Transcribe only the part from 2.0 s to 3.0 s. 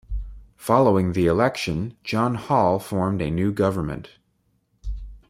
John Hall